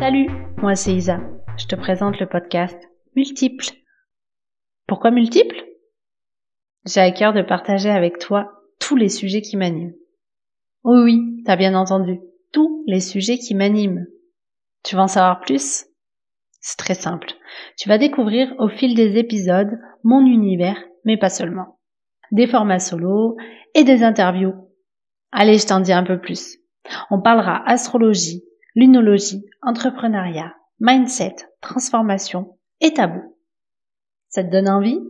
[0.00, 1.20] Salut, moi c'est Isa.
[1.58, 3.66] Je te présente le podcast Multiple.
[4.86, 5.62] Pourquoi multiple?
[6.86, 9.92] J'ai à cœur de partager avec toi tous les sujets qui m'animent.
[10.84, 12.18] Oui, oui, t'as bien entendu,
[12.50, 14.06] tous les sujets qui m'animent.
[14.84, 15.84] Tu veux en savoir plus?
[16.62, 17.34] C'est très simple.
[17.76, 21.78] Tu vas découvrir au fil des épisodes mon univers, mais pas seulement.
[22.32, 23.36] Des formats solo
[23.74, 24.54] et des interviews.
[25.30, 26.56] Allez, je t'en dis un peu plus.
[27.10, 28.44] On parlera astrologie,
[28.76, 33.36] lunologie, entrepreneuriat, mindset, transformation et tabou.
[34.28, 35.00] Ça te donne envie?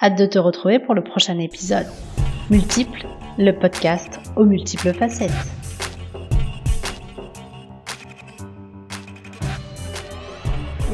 [0.00, 1.86] Hâte de te retrouver pour le prochain épisode.
[2.50, 5.30] Multiple, le podcast aux multiples facettes.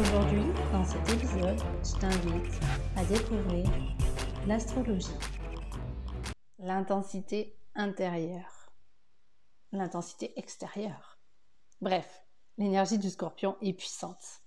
[0.01, 2.61] Aujourd'hui, dans cet épisode, je t'invite
[2.97, 3.71] à découvrir
[4.49, 5.07] l'astrologie,
[6.59, 8.73] l'intensité intérieure,
[9.71, 11.08] l'intensité extérieure
[11.81, 12.25] Bref,
[12.57, 14.43] l'énergie du scorpion est puissante.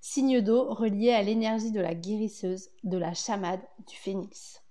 [0.00, 4.62] Signe d'eau relié à l'énergie de la guérisseuse, de la chamade, du phénix.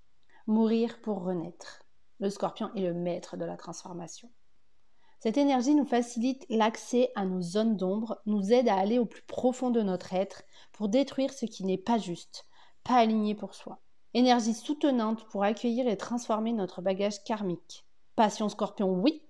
[0.47, 1.83] Mourir pour renaître.
[2.19, 4.29] Le scorpion est le maître de la transformation.
[5.19, 9.23] Cette énergie nous facilite l'accès à nos zones d'ombre, nous aide à aller au plus
[9.23, 12.45] profond de notre être pour détruire ce qui n'est pas juste,
[12.85, 13.79] pas aligné pour soi.
[14.13, 17.85] Énergie soutenante pour accueillir et transformer notre bagage karmique.
[18.15, 19.26] Passion scorpion, oui,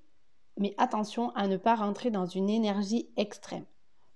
[0.58, 3.66] mais attention à ne pas rentrer dans une énergie extrême.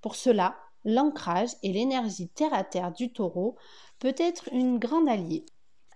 [0.02, 3.56] Pour cela, l'ancrage et l'énergie terre-à-terre du taureau
[4.00, 5.46] peut être une grande alliée.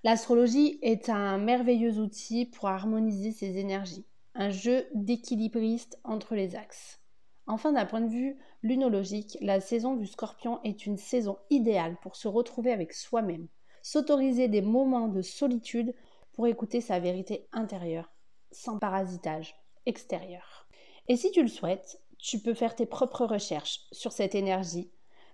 [0.04, 7.00] L'astrologie est un merveilleux outil pour harmoniser ces énergies, un jeu d'équilibriste entre les axes.
[7.48, 12.16] Enfin, d'un point de vue lunologique, la saison du scorpion est une saison idéale pour
[12.16, 13.48] se retrouver avec soi-même,
[13.82, 15.96] s'autoriser des moments de solitude
[16.34, 18.12] pour écouter sa vérité intérieure,
[18.52, 20.68] sans parasitage extérieur.
[21.08, 24.90] Et si tu le souhaites, tu peux faire tes propres recherches sur cette énergie.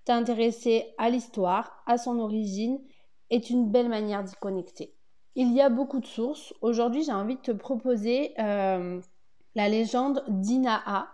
[0.06, 2.80] T'intéresser à l'histoire, à son origine,
[3.30, 4.94] est une belle manière d'y connecter.
[5.36, 6.54] Il y a beaucoup de sources.
[6.62, 9.00] Aujourd'hui, j'ai envie de te proposer euh,
[9.56, 11.08] la légende d'Inaa.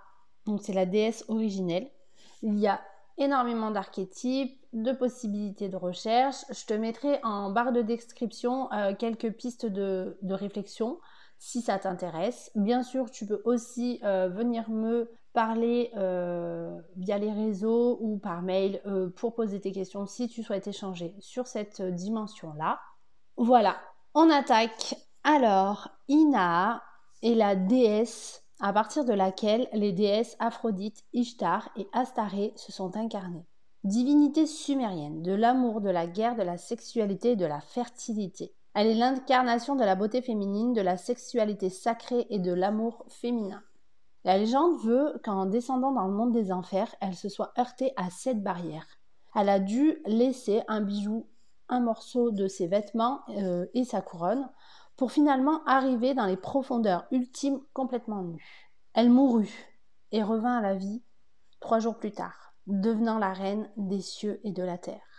[0.45, 1.87] Donc, c'est la déesse originelle.
[2.41, 2.81] Il y a
[3.19, 6.37] énormément d'archétypes, de possibilités de recherche.
[6.49, 10.99] Je te mettrai en barre de description euh, quelques pistes de réflexion
[11.39, 12.51] si ça t'intéresse.
[12.55, 18.41] Bien sûr, tu peux aussi euh, venir me parler euh, via les réseaux ou par
[18.41, 22.79] mail euh, pour poser tes questions si tu souhaites échanger sur cette dimension-là.
[23.37, 23.77] Voilà,
[24.15, 24.95] on attaque.
[25.23, 26.81] Alors, Ina
[27.21, 32.97] est la déesse à partir de laquelle les déesses Aphrodite, Ishtar et Astaré se sont
[32.97, 33.45] incarnées.
[33.83, 38.55] Divinité sumérienne de l'amour, de la guerre, de la sexualité et de la fertilité.
[38.79, 43.63] Elle est l'incarnation de la beauté féminine, de la sexualité sacrée et de l'amour féminin.
[44.23, 48.11] La légende veut qu'en descendant dans le monde des enfers, elle se soit heurtée à
[48.11, 48.85] cette barrière.
[49.33, 51.25] Elle a dû laisser un bijou,
[51.69, 54.47] un morceau de ses vêtements euh, et sa couronne
[54.95, 58.69] pour finalement arriver dans les profondeurs ultimes complètement nues.
[58.93, 59.73] Elle mourut
[60.11, 61.01] et revint à la vie
[61.61, 65.16] trois jours plus tard, devenant la reine des cieux et de la terre.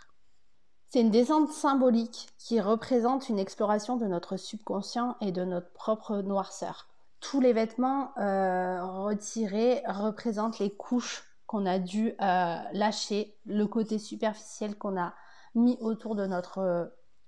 [0.91, 6.17] C'est une descente symbolique qui représente une exploration de notre subconscient et de notre propre
[6.23, 6.87] noirceur.
[7.19, 13.99] Tous les vêtements euh, retirés représentent les couches qu'on a dû euh, lâcher, le côté
[13.99, 15.13] superficiel qu'on a
[15.53, 16.85] mis autour de notre euh,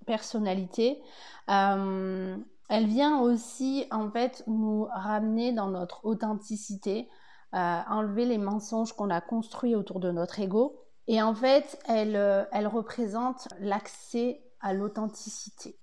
[0.08, 1.00] personnalité.
[1.48, 7.08] elle vient aussi en fait nous ramener dans notre authenticité,
[7.52, 12.67] enlever les mensonges qu'on a construits autour de notre ego et en fait, euh, elle,
[12.67, 15.78] représente l'accès à l'authenticité.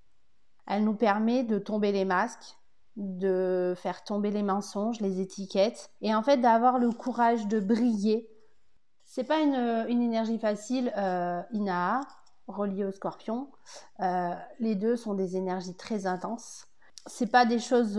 [0.66, 2.56] Elle nous permet de tomber les masques,
[2.96, 8.28] de faire tomber les mensonges, les étiquettes, et en fait d'avoir le courage de briller.
[9.04, 12.00] C'est pas une, énergie facile, euh, Inaa,
[12.47, 13.48] reliée au scorpion.
[14.00, 16.66] Euh, les deux sont des énergies très intenses.
[17.06, 17.98] C'est pas des choses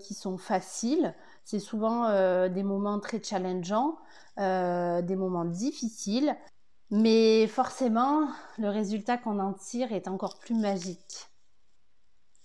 [0.00, 1.14] qui sont faciles,
[1.44, 2.10] c'est souvent
[2.48, 3.96] des moments très challengeants,
[4.36, 6.36] des moments difficiles,
[6.90, 8.28] mais forcément,
[8.58, 11.28] le résultat qu'on en tire est encore plus magique.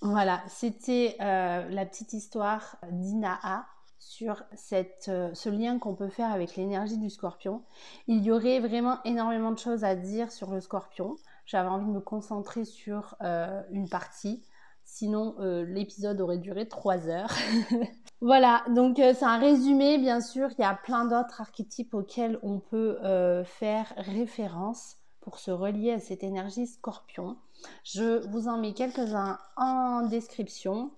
[0.01, 3.65] Voilà, c'était euh, la petite histoire d'Inaa
[3.97, 7.63] sur euh, ce lien qu'on peut faire avec l'énergie du scorpion.
[8.07, 11.17] Il y aurait vraiment énormément de choses à dire sur le scorpion.
[11.45, 14.43] J'avais envie de me concentrer sur euh, une partie.
[14.85, 15.35] Sinon,
[15.67, 17.33] l'épisode aurait duré trois heures.
[18.21, 20.49] Voilà, donc euh, c'est un résumé, bien sûr.
[20.57, 25.91] Il y a plein d'autres archétypes auxquels on peut euh, faire référence pour se relier
[25.91, 27.37] à cette énergie scorpion.
[27.83, 30.91] Je vous en mets quelques-uns en description.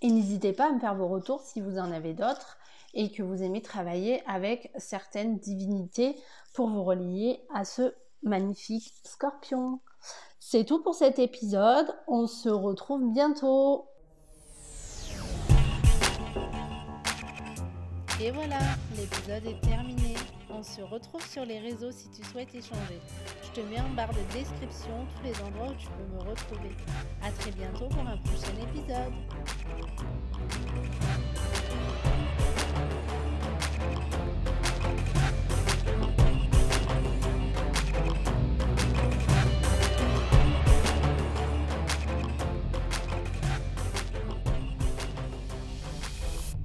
[0.00, 2.58] Et n'hésitez pas à me faire vos retours si vous en avez d'autres.
[2.94, 6.14] et que vous aimez travailler avec certaines divinités
[6.52, 9.80] pour vous relier à ce magnifique scorpion.
[10.38, 11.86] C'est tout pour cet épisode.
[12.08, 13.86] On se retrouve bientôt.
[18.20, 18.58] Et voilà,
[18.96, 20.14] l'épisode est terminé.
[20.48, 23.00] On se retrouve sur les réseaux si tu souhaites échanger.
[23.42, 26.70] Je te mets en barre de description tous les endroits où tu peux me retrouver.
[27.22, 29.12] A très bientôt pour un prochain épisode.